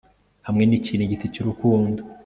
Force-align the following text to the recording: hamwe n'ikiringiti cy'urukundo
hamwe 0.47 0.63
n'ikiringiti 0.65 1.27
cy'urukundo 1.33 2.01